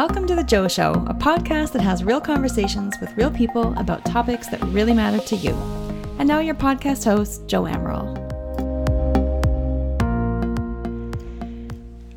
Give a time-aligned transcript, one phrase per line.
[0.00, 4.02] Welcome to The Joe Show, a podcast that has real conversations with real people about
[4.06, 5.52] topics that really matter to you.
[6.18, 8.16] And now, your podcast host, Joe Amaral.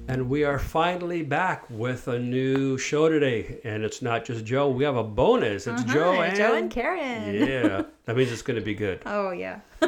[0.07, 3.59] And we are finally back with a new show today.
[3.65, 5.67] And it's not just Joe, we have a bonus.
[5.67, 7.35] It's Uh-huh, Joe and Joe and Karen.
[7.35, 9.01] Yeah, that means it's going to be good.
[9.05, 9.59] Oh, yeah.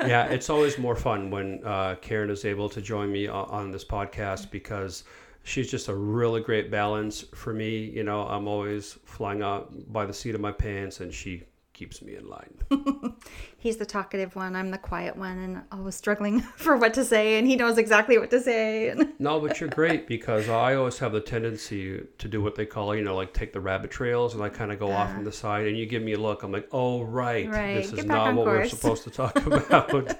[0.00, 3.70] yeah, it's always more fun when uh, Karen is able to join me on, on
[3.70, 5.04] this podcast because
[5.44, 7.84] she's just a really great balance for me.
[7.84, 11.44] You know, I'm always flying out by the seat of my pants, and she
[11.78, 12.54] keeps me in line.
[13.56, 17.38] He's the talkative one, I'm the quiet one, and always struggling for what to say,
[17.38, 18.92] and he knows exactly what to say.
[19.20, 22.96] no, but you're great because I always have the tendency to do what they call,
[22.96, 25.30] you know, like take the rabbit trails, and I kind of go off on the
[25.30, 26.42] side, and you give me a look.
[26.42, 29.36] I'm like, oh right, Right, this is get back not what we're supposed to talk
[29.46, 30.18] about.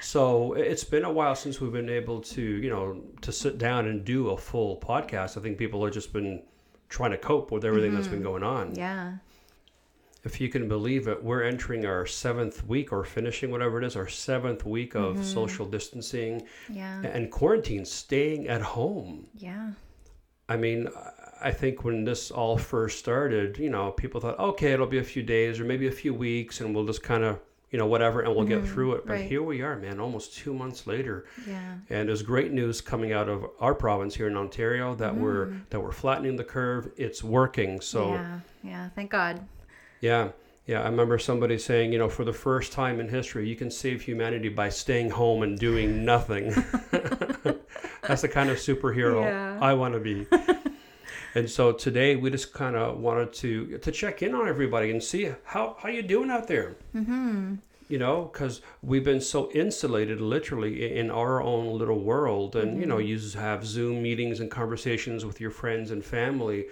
[0.00, 3.86] so it's been a while since we've been able to, you know, to sit down
[3.86, 5.36] and do a full podcast.
[5.36, 6.42] I think people have just been
[6.88, 8.68] trying to cope with everything that's been going on.
[8.68, 8.78] Mm-hmm.
[8.78, 9.12] yeah.
[10.22, 13.96] If you can believe it, we're entering our seventh week or finishing whatever it is,
[13.96, 15.22] our seventh week of Mm-hmm.
[15.24, 17.00] social distancing Yeah.
[17.02, 19.26] and quarantine, staying at home.
[19.34, 19.70] Yeah.
[20.48, 20.88] I mean,
[21.42, 25.04] I think when this all first started, you know, people thought, okay, it'll be a
[25.04, 27.38] few days or maybe a few weeks and we'll just kind of,
[27.70, 29.06] you know, whatever, and we'll get through it.
[29.06, 29.22] But Mm-hmm.
[29.22, 29.28] right.
[29.30, 31.24] here we are, man, almost two months later.
[31.46, 31.76] Yeah.
[31.88, 35.80] And there's great news coming out of our province here in Ontario that we're that
[35.80, 36.90] we're flattening the curve.
[36.98, 37.80] It's working.
[37.80, 38.12] So Mm.
[38.14, 38.40] yeah.
[38.64, 38.88] Yeah.
[38.90, 39.40] Thank God.
[40.00, 40.30] Yeah.
[40.66, 43.70] Yeah, I remember somebody saying, you know, for the first time in history, you can
[43.72, 46.50] save humanity by staying home and doing nothing.
[48.02, 49.58] That's the kind of superhero Yeah.
[49.60, 50.26] I want to be.
[51.34, 55.02] and so today we just kind of wanted to to check in on everybody and
[55.02, 56.76] see how how you doing out there.
[56.94, 57.56] Mm-hmm.
[57.88, 62.86] You know, because we've been so insulated, literally, in our own little world, and you
[62.86, 66.66] know, you just have Zoom meetings and conversations with your friends and family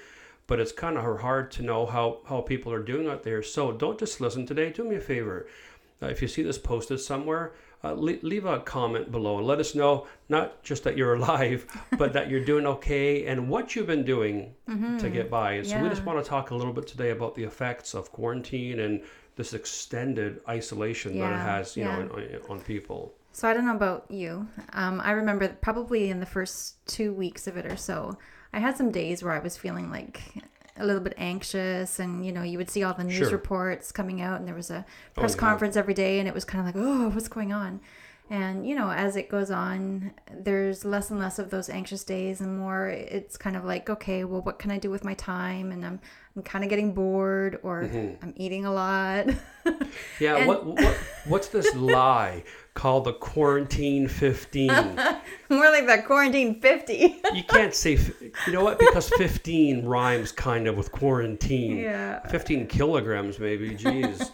[0.49, 3.43] but it's kind of hard to know how, how people are doing out there.
[3.43, 4.70] So don't just listen today.
[4.70, 5.47] Do me a favor.
[6.03, 7.53] Uh, if you see this posted somewhere,
[7.85, 11.67] uh, le- leave a comment below and let us know not just that you're alive,
[11.98, 14.55] but that you're doing okay and what you've been doing
[14.98, 15.53] to get by.
[15.53, 18.11] And so we just want to talk a little bit today about the effects of
[18.11, 19.03] quarantine and
[19.37, 21.98] this extended isolation that it has, you yeah.
[21.98, 23.14] know, on, on people.
[23.33, 24.48] So I don't know about you.
[24.73, 28.19] Um, I remember probably in the first two weeks of it or so,
[28.53, 30.23] I had some days where I was feeling like
[30.77, 33.31] a little bit anxious, and you know, you would see all the news Sure.
[33.31, 34.85] reports coming out, and there was a
[35.17, 35.41] oh, press yeah.
[35.41, 37.81] conference every day, and it was kind of like, oh, what's going on?
[38.31, 42.41] And you know, as it goes on, there's less and less of those anxious days,
[42.41, 42.89] and more.
[42.89, 45.73] It's kind of like, okay, well, what can I do with my time?
[45.73, 46.01] And I'm,
[46.37, 48.23] I'm kind of getting bored, or mm-hmm.
[48.23, 49.27] I'm eating a lot.
[50.19, 52.42] Yeah, And- what, what what's this lie
[52.78, 54.68] called the quarantine 15?
[55.50, 57.20] More like the quarantine fifty.
[57.34, 57.98] You can't say,
[58.46, 58.78] you know what?
[58.78, 61.78] Because 15 rhymes kind of with quarantine.
[61.78, 62.20] Yeah.
[62.28, 63.70] 15 kilograms, maybe.
[63.70, 64.30] Jeez.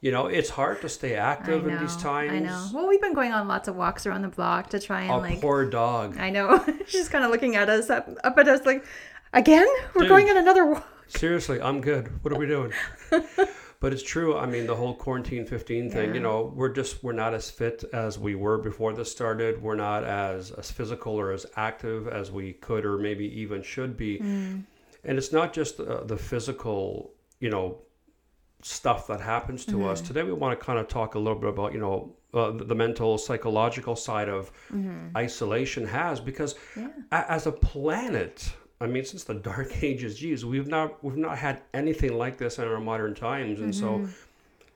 [0.00, 2.32] you know, it's hard to stay active I in these times.
[2.32, 2.68] I know.
[2.72, 5.16] Well, we've been going on lots of walks around the block to try and A
[5.18, 5.40] like.
[5.42, 6.16] poor dog.
[6.16, 6.64] I know.
[6.86, 8.86] She's kind of looking at us up, up at us like,
[9.34, 10.08] again, we're Dude.
[10.08, 10.86] going on another walk.
[11.08, 12.24] Seriously, I'm good.
[12.24, 12.72] What are we doing?
[13.86, 14.36] but it's true.
[14.36, 16.14] I mean, the whole quarantine 15 thing, Yeah.
[16.14, 19.62] you know, we're just, we're not as fit as we were before this started.
[19.62, 23.96] We're not as, as physical or as active as we could or maybe even should
[23.96, 24.18] be.
[24.18, 24.64] Mm.
[25.04, 27.82] And it's not just uh, the physical, you know,
[28.60, 30.00] stuff that happens to us.
[30.00, 30.06] Mm-hmm.
[30.08, 32.64] Today, we want to kind of talk a little bit about, you know, uh, the,
[32.64, 34.50] the mental, psychological side of
[35.16, 36.88] isolation has because Yeah.
[37.12, 41.38] a- as a planet, I mean, since the dark ages, geez, we've not we've not
[41.38, 44.06] had anything like this in our modern times, and so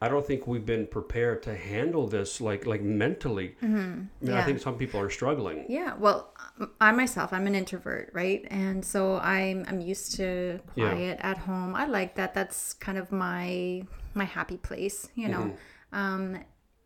[0.02, 3.56] I don't think we've been prepared to handle this like like mentally.
[3.62, 5.66] I mean, I think some people are struggling.
[5.68, 5.94] Yeah.
[5.98, 6.32] Well,
[6.80, 8.46] I myself, I'm an introvert, right?
[8.50, 10.90] And so I'm I'm used to Yeah.
[10.90, 11.74] quiet at home.
[11.74, 12.32] I like that.
[12.32, 13.82] That's kind of my
[14.14, 15.52] my happy place, you know.
[15.92, 15.98] Mm-hmm.
[15.98, 16.38] Um,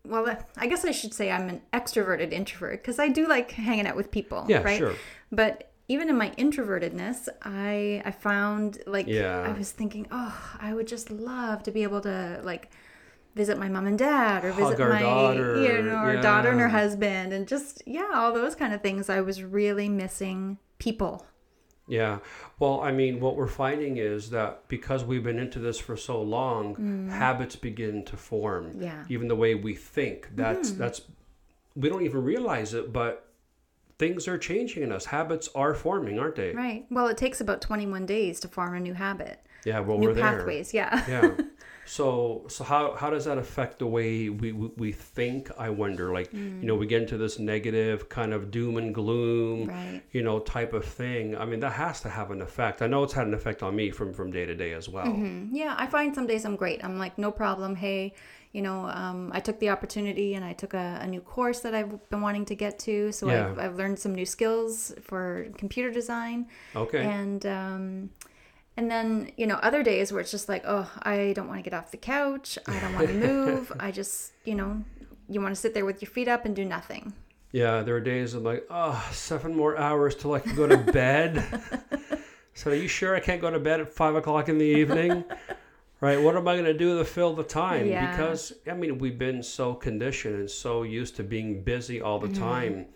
[0.07, 3.87] well, I guess I should say I'm an extroverted introvert because I do like hanging
[3.87, 4.77] out with people, Yeah, right?
[4.79, 4.95] sure.
[5.33, 9.41] But even in my introvertedness, I I found like Yeah.
[9.41, 12.71] I was thinking, oh, I would just love to be able to like
[13.35, 16.51] visit my mom and dad or Hug visit our my daughter, you know our daughter
[16.51, 20.57] and her husband and just yeah all those kind of things i was really missing
[20.79, 21.27] people
[21.89, 22.21] Yeah.
[22.59, 26.23] Well, I mean, what we're finding is that because we've been into this for so
[26.23, 28.73] long, habits begin to form.
[28.75, 28.83] Mm.
[28.83, 29.05] Yeah.
[29.11, 30.29] Even the way we think.
[30.35, 31.03] That's that's
[31.77, 33.27] we don't even realize it, but
[33.99, 35.05] things are changing in us.
[35.07, 36.53] Habits are forming, aren't they?
[36.53, 39.81] right well it takes about 21 days to form a new habit Yeah.
[39.81, 40.25] Well, new we're there.
[40.37, 41.35] pathways yeah Yeah.
[41.87, 45.51] So, so how, how does that affect the way we, we, we think?
[45.59, 46.15] I wonder.
[46.15, 46.63] Like, Mm.
[46.63, 50.01] you know, we get into this negative kind of doom and gloom, Right.
[50.11, 51.37] you know, type of thing.
[51.37, 52.81] I mean, that has to have an effect.
[52.81, 55.05] I know it's had an effect on me from from day to day as well.
[55.05, 56.83] Mm, Yeah, I find some days I'm great.
[56.83, 57.77] I'm like, no problem.
[57.77, 58.15] Hey,
[58.55, 61.75] you know, um, I took the opportunity and I took a, a new course that
[61.75, 63.11] I've been wanting to get to.
[63.11, 63.49] So Yeah.
[63.49, 66.47] I've, I've learned some new skills for computer design.
[66.77, 67.05] Okay.
[67.05, 68.11] And um,
[68.77, 71.69] and then you know other days where it's just like, oh, I don't want to
[71.69, 72.57] get off the couch.
[72.69, 73.73] I don't want to move.
[73.81, 74.85] I just you know,
[75.29, 77.13] you want to sit there with your feet up and do nothing.
[77.51, 80.77] Yeah, there are days I'm like, oh, seven more hours till I can go to
[80.77, 81.45] bed.
[82.55, 85.25] so are you sure I can't go to bed at five o'clock in the evening?
[86.01, 86.21] right?
[86.21, 87.87] What am I going to do to fill the time?
[87.87, 88.11] Yeah.
[88.11, 92.29] Because I mean, we've been so conditioned and so used to being busy all the
[92.29, 92.43] mm-hmm.
[92.43, 92.87] time.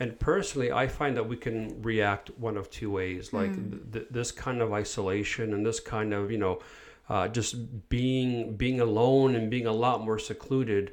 [0.00, 3.70] And personally, I find that we can react one of two ways, like hmm.
[3.70, 6.58] th- th- this kind of isolation and this kind of, you know,
[7.08, 10.92] uh, just being being alone and being a lot more secluded.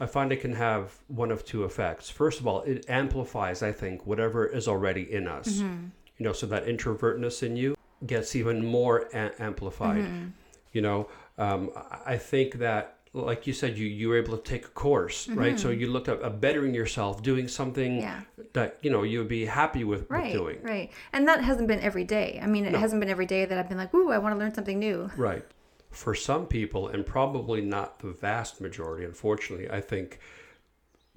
[0.00, 2.08] I find it can have one of two effects.
[2.08, 5.58] First of all, it amplifies, I think, whatever is already in us.
[5.58, 5.86] Mm-hmm.
[6.16, 7.76] You know, so that introvertness in you
[8.06, 10.04] gets even more a- amplified.
[10.04, 10.26] Mm-hmm.
[10.72, 11.08] You know,
[11.38, 11.70] um,
[12.06, 15.58] I- think that, like you said, you you were able to take a course, right?
[15.58, 18.20] So you looked at, at bettering yourself, doing something Yeah.
[18.52, 20.58] that you know you would be happy with, with Right, doing.
[20.62, 20.90] right.
[21.12, 22.38] And that hasn't been every day.
[22.42, 22.78] I mean, it No.
[22.78, 25.10] hasn't been every day that I've been like, ooh, I want to learn something new.
[25.16, 25.44] Right.
[25.90, 30.20] For some people, and probably not the vast majority, unfortunately, I think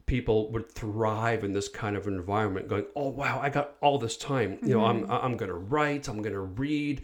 [0.06, 4.17] people would thrive in this kind of environment going, oh, wow, I got all this
[4.17, 4.57] time.
[4.61, 7.03] You know, I'm, I'm going to write, I'm going to read,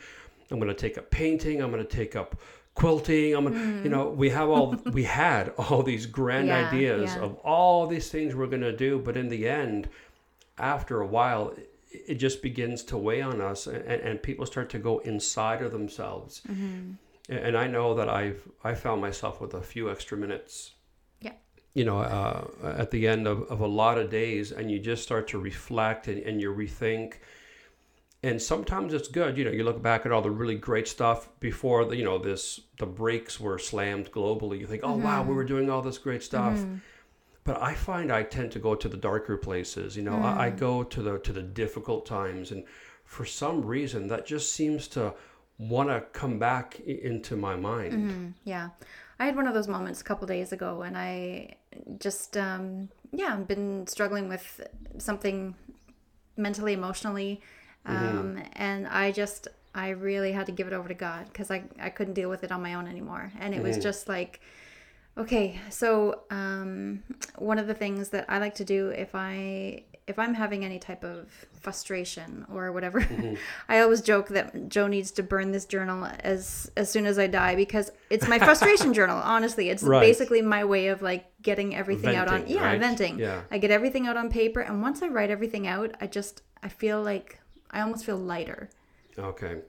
[0.51, 2.35] I'm going to take up painting, I'm going to take up
[2.75, 3.35] quilting.
[3.35, 7.21] I'm, gonna, you know, we have all, we had all these grand Yeah, ideas yeah.
[7.21, 8.99] of all these things we're going to do.
[8.99, 9.89] But in the end,
[10.57, 14.69] after a while, it- it just begins to weigh on us and, and people start
[14.69, 16.41] to go inside of themselves.
[16.47, 16.91] Mm-hmm.
[17.33, 20.73] And I know that I've I found myself with a few extra minutes.
[21.19, 21.31] Yeah.
[21.73, 22.45] You know, uh,
[22.77, 26.07] at the end of, of a lot of days, and you just start to reflect
[26.07, 27.13] and, and you rethink.
[28.21, 29.37] And sometimes it's good.
[29.37, 32.17] You know, you look back at all the really great stuff before the, you know,
[32.17, 34.59] this the brakes were slammed globally.
[34.59, 36.59] You think, oh wow, we were doing all this great stuff.
[37.45, 39.95] But I find I tend to go to the darker places.
[39.95, 42.65] You know, I, I go to the to the difficult times, and
[43.05, 45.13] for some reason that just seems to
[45.57, 47.93] want to come back into my mind.
[47.93, 48.69] Mm, yeah.
[49.19, 51.57] I had one of those moments a couple days ago and I
[51.99, 54.61] just um yeah, I've been struggling with
[54.97, 55.55] something
[56.37, 57.41] mentally, emotionally.
[57.89, 61.63] Um and I just I really had to give it over to God cuz I
[61.79, 63.31] I couldn't deal with it on my own anymore.
[63.39, 64.39] And it was just like
[65.17, 67.03] okay, so um
[67.37, 70.79] one of the things that I like to do if I if I'm having any
[70.79, 71.29] type of
[71.61, 73.05] frustration or whatever,
[73.69, 77.27] I always joke that Joe needs to burn this journal as as soon as I
[77.27, 79.17] die because it's my frustration journal.
[79.23, 80.01] Honestly, it's Right.
[80.01, 82.79] basically my way of like getting everything out on yeah right?
[82.79, 83.19] venting.
[83.19, 83.41] Yeah.
[83.51, 86.69] I get everything out on paper, and once I write everything out, I just I
[86.69, 87.38] feel like
[87.71, 88.69] I almost feel lighter.
[89.17, 89.61] Okay.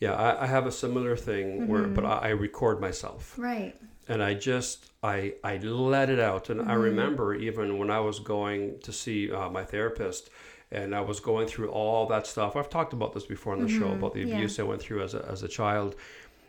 [0.00, 2.24] Yeah, I, I have a similar thing where, but mm-hmm.
[2.24, 3.34] I, I record myself.
[3.36, 3.74] Right.
[4.06, 6.50] and I just I I let it out.
[6.50, 6.80] And I mm-hmm.
[6.80, 10.30] remember even when I was going to see uh, my therapist,
[10.70, 12.54] and I was going through all that stuff.
[12.56, 13.98] I've talked about this before on the show mm-hmm.
[13.98, 14.36] about the Yeah.
[14.36, 15.96] abuse I went through as a as a child,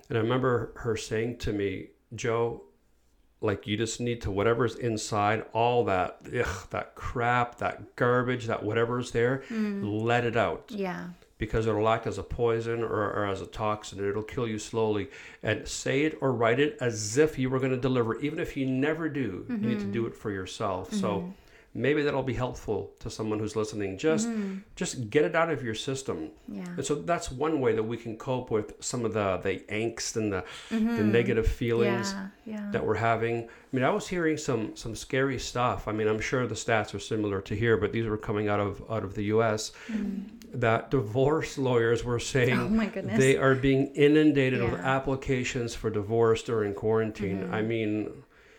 [0.09, 2.63] and I remember her saying to me, Joe.
[3.41, 8.63] Like you just need to whatever's inside, all that ugh, that crap, that garbage, that
[8.63, 10.03] whatever's there, mm.
[10.03, 11.07] let it out Yeah.
[11.37, 14.59] because it'll act as a poison or, or as a toxin and it'll kill you
[14.59, 15.09] slowly.
[15.41, 18.19] And say it or write it as if you were going to deliver.
[18.19, 19.91] Even if you never do, you need to mm-hmm.
[19.91, 20.93] do it for yourself.
[20.93, 21.31] So mm-hmm.
[21.73, 23.97] Maybe that'll be helpful to someone who's listening.
[23.97, 24.57] Just mm-hmm.
[24.75, 26.29] just get it out of your system.
[26.47, 26.65] Yeah.
[26.77, 30.15] And so that's one way that we can cope with some of the, the angst
[30.15, 31.11] and the, the mm-hmm.
[31.11, 32.27] negative feelings Yeah.
[32.45, 32.71] Yeah.
[32.71, 33.43] that we're having.
[33.43, 35.87] I mean, I was hearing some some scary stuff.
[35.87, 38.59] I mean, I'm sure the stats are similar to here, but these were coming out
[38.59, 39.71] of out of the U.S.
[39.87, 40.59] Mm-hmm.
[40.59, 42.59] That divorce lawyers were saying.
[42.59, 43.19] Oh my goodness.
[43.19, 44.71] they are being inundated with.
[44.71, 44.85] Mm-hmm.
[44.85, 47.49] applications for divorce during quarantine.
[47.51, 48.11] I mean,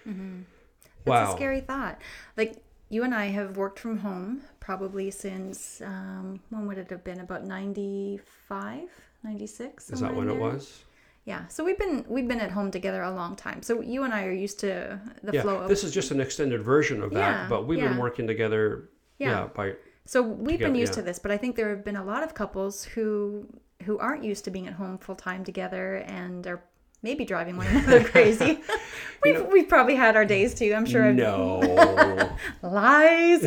[0.07, 1.33] That's wow.
[1.33, 1.99] a scary thought.
[2.37, 7.05] Like you and I have worked from home probably since um, when would it have
[7.05, 7.21] been?
[7.21, 8.89] About 95,
[9.23, 9.91] 96?
[9.91, 10.85] Is that when it was?
[11.25, 11.47] Yeah.
[11.49, 13.63] So we've been we've been at home together a long time.
[13.63, 16.21] So you and I are used to the Yeah, flow of this is just an
[16.21, 18.91] extended version of that, Yeah, but we've been working together.
[19.19, 19.31] Yeah.
[19.31, 19.75] Yeah, by
[20.07, 20.97] So we've been used yeah.
[20.97, 23.47] to this, but I think there have been a lot of couples who
[23.85, 26.63] who aren't used to being at home full time together and are
[27.03, 28.61] maybe driving one another crazy.
[29.25, 30.73] we've we've probably had our days too.
[30.75, 31.13] I'm sure.
[31.13, 32.31] No.
[32.63, 33.43] Lies.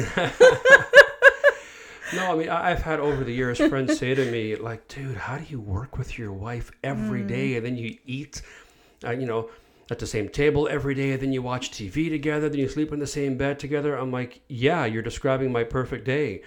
[2.16, 5.38] No, I mean, I've had over the years friends say to me, like, dude, how
[5.40, 7.28] do you work with your wife every Mm.
[7.28, 8.44] day and then you eat
[9.04, 9.50] uh, you know,
[9.92, 12.94] at the same table every day, And then you watch TV together, then you sleep
[12.94, 13.96] in the same bed together.
[13.98, 16.42] I'm like, yeah, you're describing my perfect day.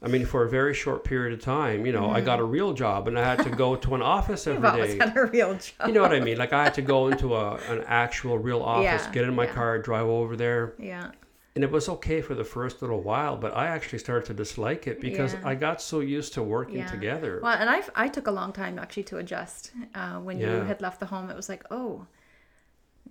[0.00, 2.16] I mean, for a very short period of time, you know, mm-hmm.
[2.16, 4.98] I got a real job and I had to go to an office every You've
[4.98, 5.04] day.
[5.04, 5.88] had a real job.
[5.88, 6.38] You know what I mean?
[6.38, 9.46] Like I had to go into a, an actual real office, yeah, get in my
[9.46, 9.52] yeah.
[9.52, 10.74] car, drive over there.
[10.78, 11.10] Yeah.
[11.56, 14.86] And it was okay for the first little while, but I actually started to dislike
[14.86, 15.40] it because yeah.
[15.44, 17.40] I got so used to working together.
[17.42, 19.72] Well, and I, I took a long time actually to adjust.
[19.92, 22.06] Uh, when you had left the home, it was like, oh,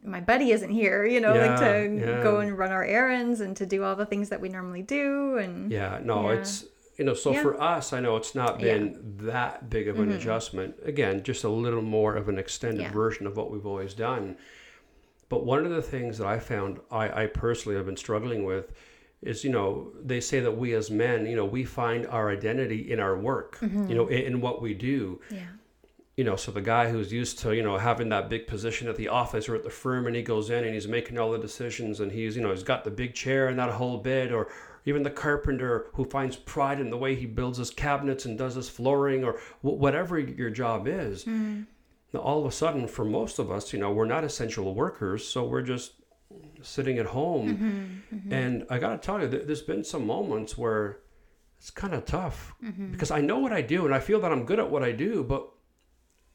[0.01, 2.23] my buddy isn't here, you know, yeah, like to yeah.
[2.23, 5.37] go and run our errands and to do all the things that we normally do.
[5.37, 6.37] And yeah, no, yeah.
[6.37, 6.63] it's,
[6.97, 10.17] you know, so for us, I know it's not been that big of an mm-hmm.
[10.17, 10.75] adjustment.
[10.83, 14.35] Again, just a little more of an extended version of what we've always done.
[15.29, 18.73] But one of the things that I found I, I personally have been struggling with
[19.21, 22.91] is you know they say that we as men you know we find our identity
[22.91, 23.89] in our work mm-hmm.
[23.89, 25.39] you know in, in, what we do yeah
[26.17, 28.95] you know, so the guy who's used to, you know, having that big position at
[28.95, 31.37] the office or at the firm and he goes in and he's making all the
[31.37, 34.47] decisions and he's, you know, he's got the big chair and that whole bed or
[34.87, 38.55] even the carpenter who finds pride in the way he builds his cabinets and does
[38.55, 41.25] his flooring or whatever your job is.
[41.25, 41.65] Mm.
[42.13, 45.27] Now, all of a sudden, for most of us, you know, we're not essential workers,
[45.27, 45.91] so we're just
[46.61, 47.49] sitting at home.
[47.49, 48.33] Mm-hmm, mm-hmm.
[48.33, 50.99] And I got to tell you, there's been some moments where
[51.57, 52.91] it's kind of tough mm-hmm.
[52.91, 54.93] because I know what I do and I feel that I'm good at what I
[54.93, 55.49] do, but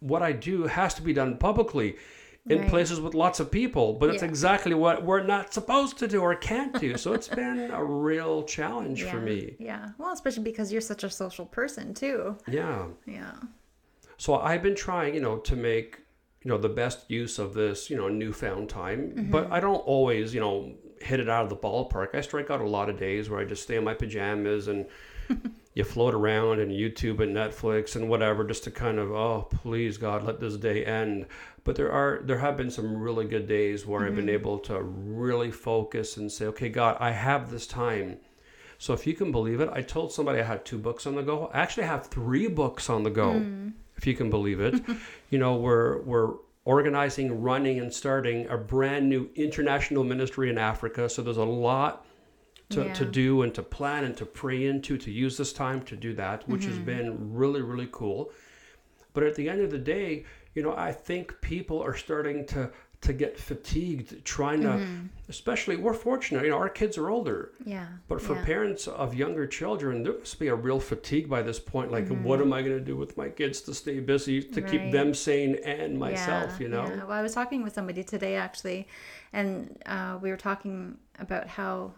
[0.00, 1.96] what I do has to be done publicly
[2.48, 2.68] in right.
[2.68, 4.28] places with lots of people, but it's yeah.
[4.28, 6.96] exactly what we're not supposed to do or can't do.
[6.96, 9.10] So it's been a real challenge yeah.
[9.12, 9.54] for me.
[9.60, 9.90] Yeah.
[9.96, 12.36] Well, especially because you're such a social person too.
[12.48, 12.86] Yeah.
[13.06, 13.34] Yeah.
[14.16, 16.00] So I've been trying, you know, to make,
[16.42, 19.30] you know, the best use of this, you know, newfound time, mm-hmm.
[19.30, 22.14] but I don't always, you know, hit it out of the ballpark.
[22.14, 24.86] I strike out a lot of days where I just stay in my pajamas and
[25.74, 29.98] you float around and YouTube and Netflix and whatever just to kind of oh please
[29.98, 31.26] God let this day end.
[31.64, 34.08] But there are there have been some really good days where mm-hmm.
[34.08, 34.34] I've been mm-hmm.
[34.34, 38.18] able to really focus and say okay God I have this time.
[38.78, 41.22] So if you can believe it, I told somebody I had two books on the
[41.22, 41.46] go.
[41.54, 43.34] I actually have three books on the go.
[43.34, 43.74] Mm.
[43.96, 44.82] If you can believe it,
[45.30, 51.08] you know we're we're organizing, running, and starting a brand new international ministry in Africa.
[51.08, 52.04] So there's a lot
[52.72, 52.92] to, yeah.
[52.92, 56.14] to do and to plan and to pray into to use this time to do
[56.14, 56.70] that which mm-hmm.
[56.70, 58.30] has been really really cool
[59.14, 60.24] but at the end of the day
[60.54, 62.70] you know i think people are starting to
[63.02, 65.06] to get fatigued trying to mm-hmm.
[65.28, 68.44] especially we're fortunate you know our kids are older yeah but for yeah.
[68.44, 72.22] parents of younger children there must be a real fatigue by this point like mm-hmm.
[72.22, 74.70] what am i going to do with my kids to stay busy to right.
[74.70, 77.02] keep them sane and myself yeah, you know yeah.
[77.04, 78.86] well i was talking with somebody today actually
[79.32, 81.92] and uh, we were talking about how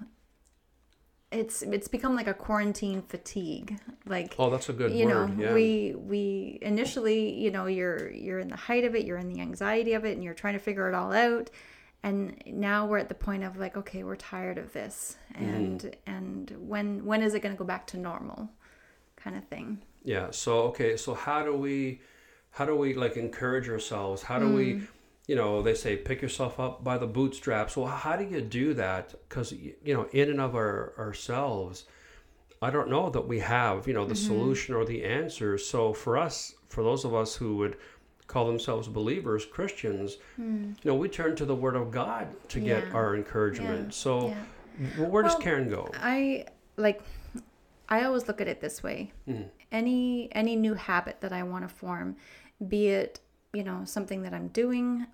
[1.34, 5.36] it's it's become like a quarantine fatigue like oh that's a good you word.
[5.36, 5.52] know yeah.
[5.52, 9.40] we we initially you know you're you're in the height of it you're in the
[9.40, 11.50] anxiety of it and you're trying to figure it all out
[12.04, 15.94] and now we're at the point of like okay we're tired of this and mm.
[16.06, 18.48] and when when is it going to go back to normal
[19.16, 22.00] kind of thing yeah so okay so how do we
[22.50, 24.54] how do we like encourage ourselves how do mm.
[24.54, 24.82] we
[25.26, 27.76] you know, they say pick yourself up by the bootstraps.
[27.76, 29.14] Well, how do you do that?
[29.28, 31.84] Because, you know, in and of our, ourselves,
[32.60, 34.26] I don't know that we have, you know, the mm-hmm.
[34.26, 35.56] solution or the answer.
[35.56, 37.76] So for us, for those of us who would
[38.26, 40.68] call themselves believers, Christians, mm.
[40.82, 42.80] you know, we turn to the Word of God to yeah.
[42.80, 43.86] get our encouragement.
[43.86, 43.90] Yeah.
[43.90, 44.86] So yeah.
[44.96, 45.90] where well, does Karen go?
[45.94, 47.02] I like,
[47.88, 49.12] I always look at it this way.
[49.28, 49.48] Mm.
[49.72, 52.16] Any any new habit that I want to form,
[52.68, 53.20] be it
[53.54, 55.06] you know something that i'm doing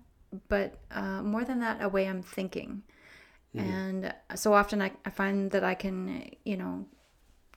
[0.47, 2.81] but uh, more than that a way i'm thinking
[3.55, 3.69] mm-hmm.
[3.69, 6.85] and so often I, I find that i can you know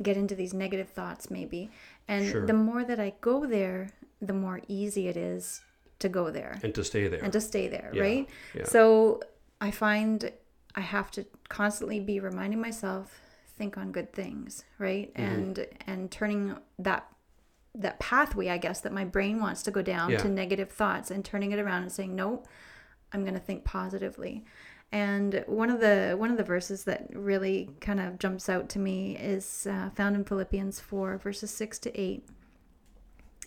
[0.02, 1.70] get into these negative thoughts maybe
[2.08, 2.46] and sure.
[2.46, 5.60] the more that i go there the more easy it is
[6.00, 8.02] to go there and to stay there and to stay there yeah.
[8.02, 8.64] right yeah.
[8.64, 9.20] so
[9.60, 10.32] i find
[10.74, 13.20] i have to constantly be reminding myself
[13.56, 15.32] think on good things right mm-hmm.
[15.32, 17.06] and and turning that
[17.74, 20.18] that pathway i guess that my brain wants to go down yeah.
[20.18, 22.42] to negative thoughts and turning it around and saying no
[23.12, 24.44] i'm going to think positively
[24.92, 28.78] and one of the one of the verses that really kind of jumps out to
[28.78, 32.24] me is uh, found in philippians 4 verses 6 to 8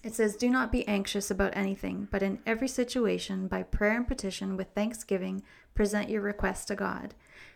[0.03, 4.07] it says do not be anxious about anything but in every situation by prayer and
[4.07, 5.41] petition with thanksgiving
[5.74, 7.13] present your requests to god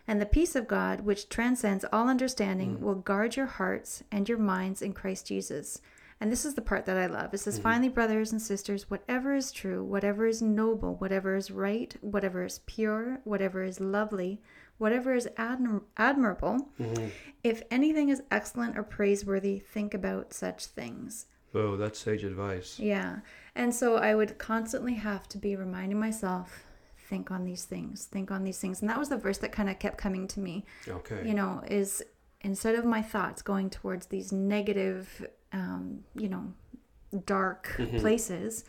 [0.08, 2.80] and the peace of god which transcends all understanding mm.
[2.80, 5.82] will guard your hearts and your minds in christ jesus
[6.22, 7.34] and this is the part that I love.
[7.34, 7.64] It says, mm-hmm.
[7.64, 12.60] Finally, brothers and sisters, whatever is true, whatever is noble, whatever is right, whatever is
[12.60, 14.40] pure, whatever is lovely,
[14.78, 17.08] whatever is admir- admirable, mm-hmm.
[17.42, 21.26] if anything is excellent or praiseworthy, think about such things.
[21.56, 22.78] Oh, that's sage advice.
[22.78, 23.16] Yeah.
[23.56, 26.62] And so I would constantly have to be reminding myself
[27.08, 28.80] think on these things, think on these things.
[28.80, 30.66] And that was the verse that kind of kept coming to me.
[30.86, 31.26] Okay.
[31.26, 32.00] You know, is
[32.42, 36.52] instead of my thoughts going towards these negative, um, you know,
[37.26, 37.98] dark Mm-hmm.
[37.98, 38.64] places,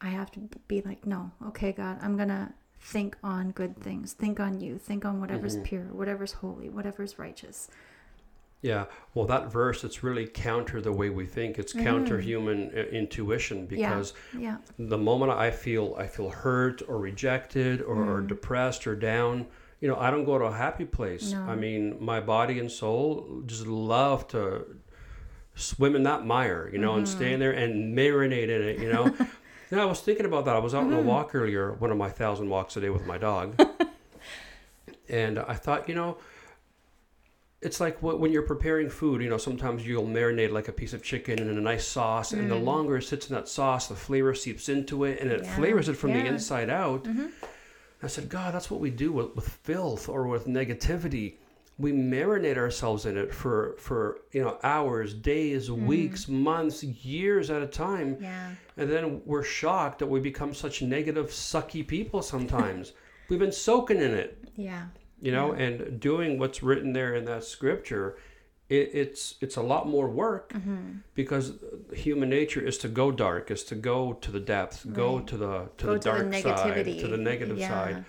[0.00, 4.12] I have to be like, no, okay, God, I'm going to think on good things.
[4.14, 4.78] Think on you.
[4.78, 5.64] Think on whatever's Mm-hmm.
[5.64, 7.68] pure, whatever's holy, whatever's righteous.
[8.62, 8.84] Yeah,
[9.14, 11.58] well, that verse it's really counter the way we think.
[11.58, 14.58] It's counter human uh, intuition because Yeah.
[14.78, 19.46] the moment I feel I feel hurt or rejected or, or depressed or down,
[19.80, 21.32] you know, I don't go to a happy place.
[21.32, 21.42] No.
[21.42, 24.64] I mean, my body and soul just love to
[25.54, 27.16] swim in that mire, you know, and mm-hmm.
[27.16, 29.04] stay in there and marinate in it, you know.
[29.70, 30.56] and I was thinking about that.
[30.56, 31.06] I was out on a mm-hmm.
[31.06, 33.60] walk earlier, one of my thousand walks a day with my dog,
[35.08, 36.18] and I thought, you know.
[37.64, 41.04] It's like when you're preparing food, you know, sometimes you'll marinate like a piece of
[41.04, 42.64] chicken in a nice sauce, and the mm.
[42.64, 45.88] longer it sits in that sauce, the flavor seeps into it and it Yeah, flavors
[45.88, 47.04] it from the inside out.
[47.04, 47.26] Mm-hmm.
[48.02, 51.34] I said, God, that's what we do with, with filth or with negativity.
[51.78, 57.62] We marinate ourselves in it for, for you know hours, days, weeks, months, years at
[57.62, 58.50] a time, Yeah.
[58.76, 62.22] and then we're shocked that we become such negative, sucky people.
[62.22, 62.92] Sometimes
[63.28, 64.86] we've been soaking in it Yeah.
[65.20, 68.16] you know and doing what's written there in that scripture
[68.68, 70.98] it, it's it's a lot more work Mm-hmm.
[71.14, 71.52] because
[71.94, 75.68] human nature is to go dark is to go to the depths go to the
[75.78, 77.68] to Go the to the dark side to the negative Yeah.
[77.68, 78.04] side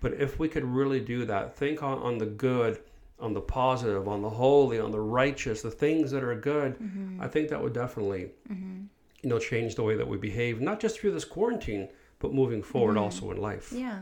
[0.00, 2.78] but if we could really do that think on, on the good
[3.20, 7.20] on the positive on the holy on the righteous the things that are good Mm-hmm.
[7.20, 10.98] i think that would definitely you know change the way that we behave not just
[11.00, 11.88] through this quarantine
[12.20, 13.04] but moving forward Mm-hmm.
[13.04, 14.00] also in life Yeah.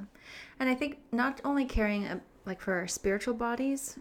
[0.58, 3.98] And I think not only caring uh, like for our spiritual bodies,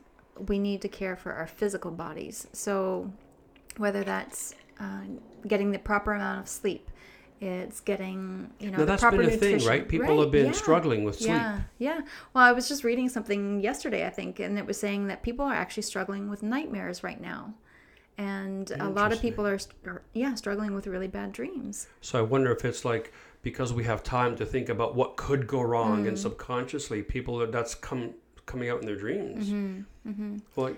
[0.48, 2.48] we need to care for our physical bodies.
[2.54, 3.12] So
[3.78, 5.02] whether that's uh,
[5.48, 6.90] getting the proper amount of sleep,
[7.42, 10.46] it's getting, you know, now that's proper been a thing right people Right, have been
[10.48, 10.52] yeah.
[10.54, 12.02] struggling with sleep Yeah, yeah.
[12.34, 15.46] Well, I was just reading something yesterday, I think, and it was saying that people
[15.46, 17.54] are actually struggling with nightmares right now.
[18.18, 21.88] And a lot of people are, are, yeah, struggling with really bad dreams.
[22.00, 25.46] So I wonder if it's like because we have time to think about what could
[25.48, 26.08] go wrong, Mm.
[26.10, 28.14] and subconsciously people that that's come
[28.46, 29.50] coming out in their dreams.
[29.50, 30.38] Mm-hmm.
[30.56, 30.74] Well,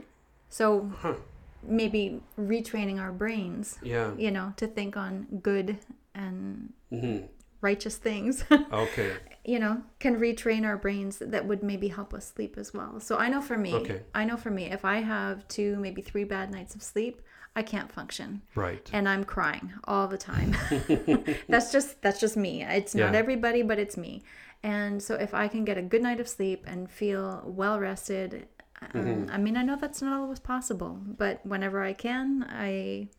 [0.50, 1.14] So Huh.
[1.62, 4.12] maybe retraining our brains, yeah.
[4.18, 5.78] you know, to think on good
[6.18, 7.18] and hmm
[7.62, 9.18] righteous things, Okay.
[9.46, 13.00] you know, can retrain our brains that would maybe help us sleep as well.
[13.00, 14.02] So I know for me, Okay.
[14.14, 17.22] I know for me, if I have two, maybe three bad nights of sleep,
[17.56, 18.94] I can't function Right.
[18.94, 20.56] and I'm crying all the time.
[21.50, 22.64] that's just that's just me.
[22.64, 24.24] It's not everybody, but it's me.
[24.64, 28.48] And so if I can get a good night of sleep and feel well rested,
[28.82, 29.30] um, Mm-hmm.
[29.30, 33.10] I mean, I know that's not always possible, but whenever I can, I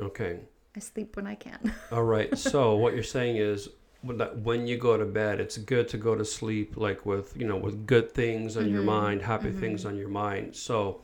[0.00, 0.40] Okay.
[0.76, 1.72] I sleep when I can.
[1.92, 2.36] All right.
[2.36, 3.68] So what you're saying is
[4.02, 7.34] when that when you go to bed, it's good to go to sleep like with
[7.36, 8.86] you know with good things on your Mm-hmm.
[8.86, 10.54] mind, happy things on your mind.
[10.54, 11.00] So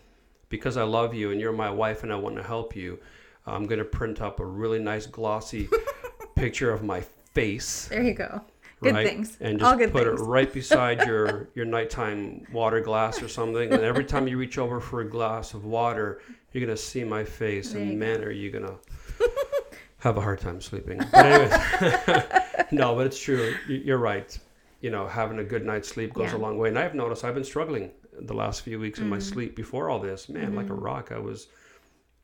[0.51, 2.99] because I love you and you're my wife and I want to help you,
[3.47, 5.69] I'm gonna print up a really nice glossy
[6.35, 7.89] picture of my face.
[7.89, 8.43] there you go.
[8.83, 9.07] Good right?
[9.09, 9.39] things.
[9.41, 10.21] And just put things.
[10.21, 13.73] it right beside your your nighttime water glass or something.
[13.73, 16.21] And every time you reach over for a glass of water,
[16.53, 18.77] you're gonna see my face, There and man, are you gonna
[20.03, 20.99] have a hard time sleeping.
[21.13, 22.13] But anyways,
[22.73, 23.55] no, but it's true.
[23.69, 24.37] You- You're right.
[24.81, 26.39] You know, having a good night's sleep goes Yeah.
[26.39, 26.69] a long way.
[26.69, 29.33] And I've noticed I've been struggling the last few weeks in my Mm-hmm.
[29.35, 30.29] sleep before all this.
[30.29, 31.47] Man, like a rock, I was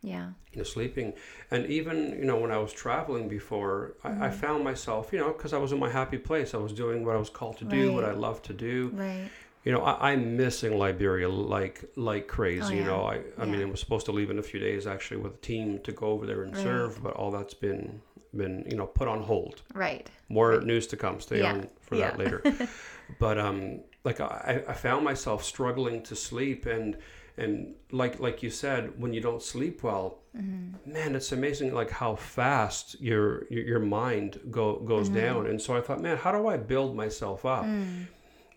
[0.03, 0.31] Yeah.
[0.53, 1.13] you know, sleeping.
[1.53, 4.33] And even, you know, when I was traveling before, I, I Mm-hmm.
[4.41, 6.53] found myself, you know, because I was in my happy place.
[6.55, 8.91] I was doing what I was called to do, what I love to do.
[8.95, 9.31] Right.
[9.65, 12.75] You know, I, I'm missing Liberia like like crazy.
[12.75, 13.21] Oh, You know, yeah.
[13.39, 15.39] I, I mean, I was supposed to leave in a few days actually with a
[15.39, 16.63] team to go over there and Right.
[16.63, 18.01] serve, but all that's been
[18.35, 19.63] been you know put on hold.
[19.75, 20.09] Right.
[20.29, 20.63] More Right.
[20.63, 21.21] news to come.
[21.21, 21.53] Stay Yeah.
[21.53, 22.11] on for Yeah.
[22.11, 22.43] that later.
[23.19, 26.97] but um, like I, I found myself struggling to sleep, and
[27.37, 30.93] and like like you said, when you don't sleep well, Mm-hmm.
[30.93, 35.19] man, it's amazing like how fast your your, your mind go goes Mm-hmm.
[35.19, 35.47] down.
[35.49, 37.65] And so I thought, man, how do I build myself up?
[37.65, 38.07] Mm.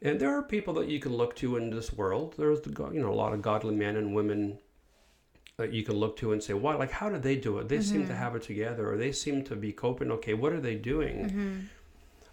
[0.01, 2.35] And there are people that you can look to in this world.
[2.37, 4.57] There's the you know a lot of godly men and women
[5.57, 6.75] that you can look to and say, "Why?
[6.75, 7.67] Like, how do they do it?
[7.69, 10.33] They seem to have it together, or they seem to be coping okay.
[10.33, 11.55] What are they doing?" Mm-hmm.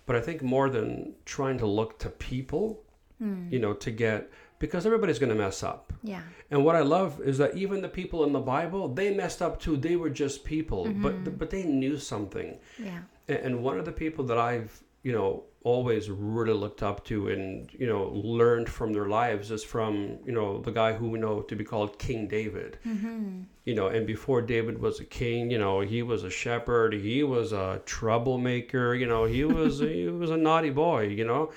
[0.06, 2.84] But I think more than trying to look to people,
[3.22, 3.50] Mm.
[3.52, 5.92] you know, to get because everybody's going to mess up.
[6.04, 6.22] Yeah.
[6.52, 9.58] And what I love is that even the people in the Bible, they messed up
[9.60, 9.76] too.
[9.76, 11.02] They were just people, Mm-hmm.
[11.02, 12.58] but but they knew something.
[12.78, 13.00] Yeah.
[13.28, 14.70] And- And one of the people that I've,
[15.02, 19.64] you know, always really looked up to and, you know, learned from their lives is
[19.64, 22.78] from, you know, the guy who we know to be called King David.
[22.86, 23.42] Mm-hmm.
[23.64, 27.22] You know, and before David was a king, you know, he was a shepherd, he
[27.22, 31.52] was a troublemaker, you know, he was he was a naughty boy, you know.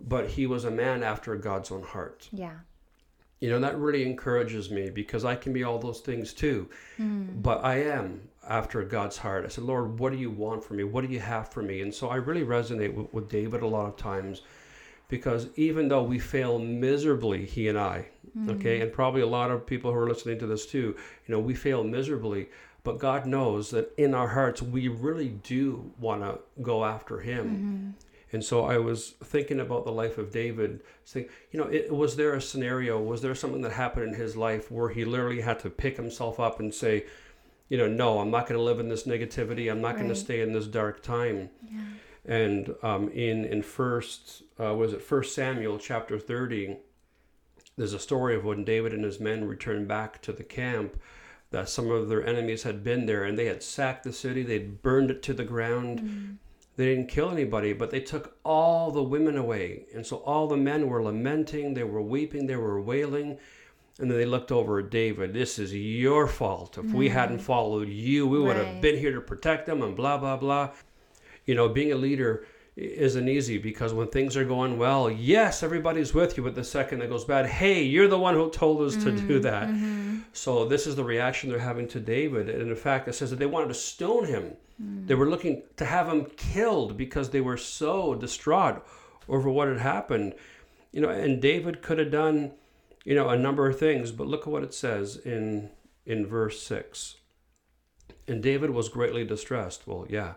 [0.00, 2.28] but he was a man after God's own heart.
[2.32, 2.58] Yeah.
[3.40, 6.68] You know, that really encourages me because I can be all those things too.
[6.98, 7.42] Mm.
[7.42, 9.44] But I am after God's heart.
[9.44, 10.84] I said, Lord, what do you want from me?
[10.84, 11.80] What do you have for me?
[11.80, 14.42] And so I really resonate with, with David a lot of times
[15.08, 18.50] because even though we fail miserably, he and I, mm-hmm.
[18.50, 21.40] okay, and probably a lot of people who are listening to this too, you know,
[21.40, 22.48] we fail miserably.
[22.82, 27.44] But God knows that in our hearts, we really do want to go after Him.
[27.44, 27.90] Mm-hmm.
[28.32, 32.16] And so I was thinking about the life of David, saying, you know, it, was
[32.16, 35.58] there a scenario, was there something that happened in his life where he literally had
[35.60, 37.06] to pick himself up and say,
[37.70, 39.70] you know, no, I'm not going to live in this negativity.
[39.70, 41.48] I'm not going to stay in this dark time.
[41.64, 41.80] Yeah.
[42.26, 46.76] And um, in in first uh, was it First Samuel chapter thirty,
[47.78, 51.00] there's a story of when David and his men returned back to the camp,
[51.50, 54.82] that some of their enemies had been there and they had sacked the city, they'd
[54.82, 56.38] burned it to the ground.
[56.76, 60.56] They didn't kill anybody, but they took all the women away, and so all the
[60.56, 63.38] men were lamenting, they were weeping, they were wailing.
[64.00, 65.34] And then they looked over at David.
[65.34, 66.78] This is your fault.
[66.78, 67.42] If we hadn't mm.
[67.42, 70.70] followed you, we would have been here to protect them and blah, blah, blah
[71.50, 76.14] you know, being a leader isn't easy because when things are going well, yes, everybody's
[76.14, 78.94] with you, but the second it goes bad, hey, you're the one who told us
[79.02, 79.68] to do mm, that.
[79.68, 80.18] Mm-hmm.
[80.32, 82.48] So this is the reaction they're having to David.
[82.48, 84.52] And in fact, it says that they wanted to stone him.
[84.80, 85.08] Mm.
[85.08, 88.86] They were looking to have him killed because they were so distraught
[89.28, 90.34] over what had happened.
[90.92, 92.52] You know, and David could have done,
[93.04, 95.70] you know, a number of things, but look at what it says in
[96.06, 97.16] in verse 6.
[98.26, 99.86] And David was greatly distressed.
[99.86, 100.34] Well, yeah.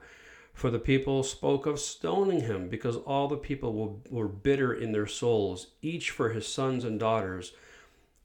[0.53, 4.91] For the people spoke of stoning him, because all the people were, were bitter in
[4.91, 7.53] their souls, each for his sons and daughters.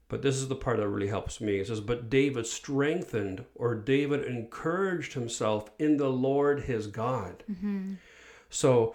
[0.08, 1.58] But this is the part that really helps me.
[1.58, 7.44] It says, But David strengthened, or David encouraged himself in the Lord his God.
[7.50, 7.94] Mm-hmm.
[8.50, 8.94] So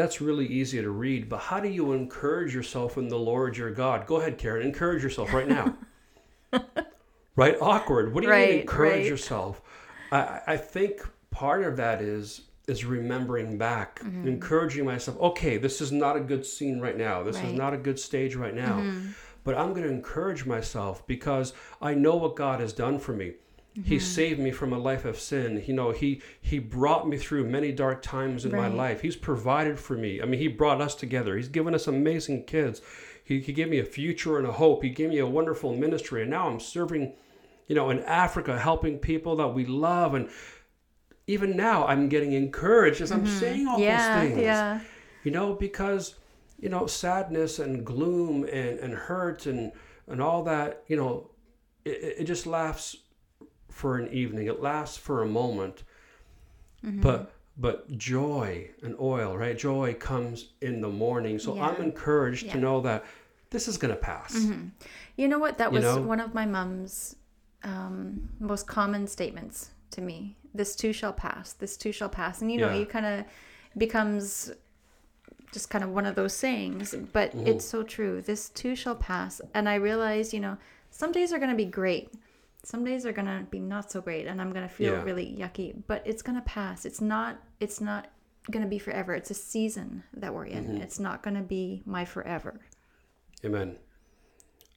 [0.00, 1.28] that's really easy to read.
[1.28, 4.06] But how do you encourage yourself in the Lord your God?
[4.06, 4.66] Go ahead, Karen.
[4.66, 5.76] Encourage yourself right now.
[7.36, 7.56] right?
[7.60, 8.14] Awkward.
[8.14, 9.06] What do you mean encourage right.
[9.06, 9.60] yourself?
[10.10, 14.28] I, I think part of that is is remembering back, mm-hmm.
[14.28, 15.18] encouraging myself.
[15.20, 17.22] Okay, this is not a good scene right now.
[17.22, 18.78] This is not a good stage right now.
[18.78, 19.08] Mm-hmm.
[19.42, 23.32] But I'm going to encourage myself because I know what God has done for me.
[23.84, 25.62] He saved me from a life of sin.
[25.66, 29.00] You know, he he brought me through many dark times in my life.
[29.00, 30.20] He's provided for me.
[30.20, 31.36] I mean, he brought us together.
[31.36, 32.82] He's given us amazing kids.
[33.24, 34.82] He, he gave me a future and a hope.
[34.82, 36.22] He gave me a wonderful ministry.
[36.22, 37.12] And now I'm serving,
[37.68, 40.14] you know, in Africa, helping people that we love.
[40.14, 40.28] And
[41.28, 43.82] even now I'm getting encouraged as I'm saying all Mm-hmm.
[43.84, 44.14] Yeah.
[44.20, 44.80] those things Yeah.
[45.22, 46.16] you know because
[46.58, 49.70] you know sadness and gloom and, and hurt and
[50.08, 51.30] and all that you know
[51.84, 52.96] it, it just lasts
[53.80, 55.76] for an evening it lasts for a moment
[56.84, 57.02] Mm-hmm.
[57.02, 57.20] but
[57.58, 62.54] but joy and oil right joy comes in the morning so i'm encouraged Yeah.
[62.54, 63.04] to know that
[63.50, 64.32] this is going to pass
[65.20, 65.58] You know what?
[65.58, 66.00] That You was know?
[66.14, 67.16] one of my mom's
[67.70, 69.56] um, most common statements
[69.94, 70.36] to me.
[70.54, 71.46] This too shall pass.
[71.62, 72.40] This too shall pass.
[72.40, 72.78] And you know, Yeah.
[72.80, 73.16] you kind of
[73.76, 74.52] becomes
[75.52, 77.48] just kind of one of those sayings, but Mm-hmm.
[77.50, 78.22] it's so true.
[78.22, 79.40] This too shall pass.
[79.52, 80.56] And I realized, you know,
[80.90, 82.06] some days are going to be great.
[82.62, 85.02] Some days are going to be not so great and I'm going to feel Yeah.
[85.02, 86.84] really yucky, but it's going to pass.
[86.84, 88.08] It's not it's not
[88.50, 89.14] going to be forever.
[89.14, 90.64] It's a season that we're in.
[90.64, 90.76] Mm-hmm.
[90.78, 92.60] It's not going to be my forever.
[93.44, 93.76] Amen.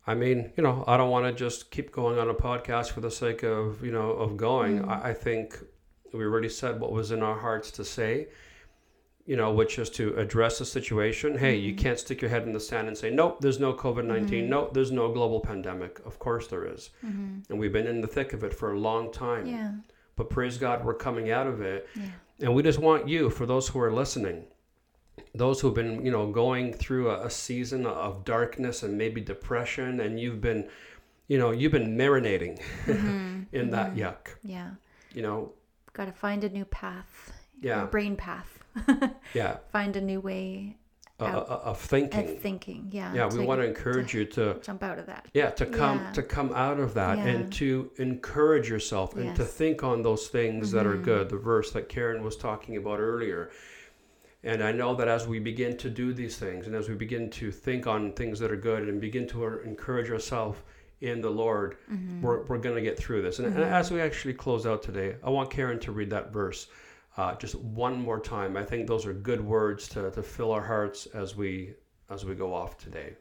[0.06, 3.00] I mean, you know, I don't want to just keep going on a podcast for
[3.02, 4.84] the sake of, you know, of going.
[4.84, 5.58] I, I think
[6.14, 8.28] we already said what was in our hearts to say,
[9.26, 11.38] you know, which is to address the situation.
[11.38, 11.82] Hey, you mm-hmm.
[11.82, 14.28] can't stick your head in the sand and say, nope, there's no COVID 19.
[14.28, 14.50] Mm-hmm.
[14.50, 16.02] Nope, there's no global pandemic.
[16.06, 16.90] Of course there is.
[17.06, 17.40] Mm-hmm.
[17.50, 19.46] And we've been in the thick of it for a long time.
[19.46, 19.72] Yeah.
[20.16, 21.88] But praise God, we're coming out of it.
[21.96, 22.10] Yeah.
[22.42, 24.46] And we just want you, for those who are listening,
[25.34, 30.02] those who've been, you know, going through a, a season of darkness and maybe depression,
[30.02, 30.68] and you've been,
[31.28, 32.60] you know, you've been marinating
[33.52, 34.36] in that yuck.
[34.44, 34.72] Yeah.
[35.14, 35.54] You know,
[35.94, 37.32] Got to find a new path.
[37.64, 37.86] Yeah.
[37.86, 38.60] Brain path.
[39.36, 40.78] yeah, find a new way
[41.20, 41.48] Out.
[41.50, 42.28] uh, of thinking.
[42.28, 42.90] of thinking.
[42.92, 43.14] Yeah.
[43.14, 45.28] yeah, we to want to encourage you to, jump out of that.
[45.34, 46.12] yeah, to come Yeah.
[46.14, 47.26] to come out of that Yeah.
[47.28, 49.52] and to encourage yourself and to Yes.
[49.52, 49.58] Mm-hmm.
[49.58, 51.30] think on those things that are good.
[51.30, 53.52] The verse that Karen was talking about earlier.
[54.44, 57.30] And I know that as we begin to do these things and as we begin
[57.30, 60.60] to think on things that are good and begin to encourage ourselves
[61.00, 62.22] in the Lord, Mm-hmm.
[62.22, 63.38] we're, we're going to get through this.
[63.40, 66.68] And, and as we actually close out today, I want Karen to read that verse
[67.18, 68.58] uh, just one more time.
[68.58, 71.74] I think those are good words to, to fill our hearts as we
[72.10, 73.16] as we go off today.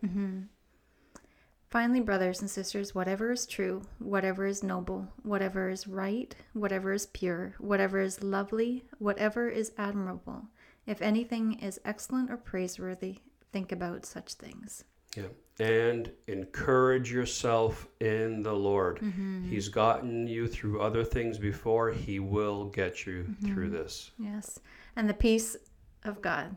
[1.71, 7.07] Finally, brothers and sisters, whatever is true, whatever is noble, whatever is right, whatever is
[7.07, 10.43] pure, whatever is lovely, whatever is admirable,
[10.87, 13.21] if anything is excellent or praiseworthy,
[13.53, 14.85] think about such things.
[15.17, 15.25] Yeah.
[15.61, 19.01] And encourage yourself in the Lord.
[19.01, 19.49] Mm-hmm.
[19.49, 21.91] He's gotten you through other things before.
[21.93, 23.77] He will get you through Mm-hmm.
[23.77, 24.11] this.
[24.19, 24.59] Yes.
[24.97, 25.57] And the peace
[26.05, 26.57] of God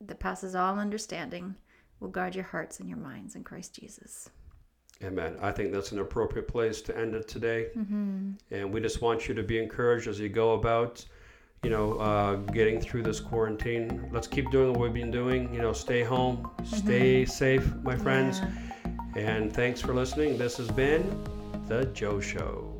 [0.00, 1.54] that passes all understanding
[2.00, 4.28] will guard your hearts and your minds in Christ Jesus.
[5.04, 5.36] Amen.
[5.40, 7.68] I think that's an appropriate place to end it today.
[7.76, 8.32] Mm-hmm.
[8.50, 11.04] And we just want you to be encouraged as you go about,
[11.62, 14.08] you know, uh, getting through this quarantine.
[14.10, 15.54] Let's keep doing what we've been doing.
[15.54, 18.40] You know, stay home, stay safe, my friends.
[19.14, 20.36] And thanks for listening.
[20.36, 21.04] This has been
[21.68, 22.71] The Joe Show.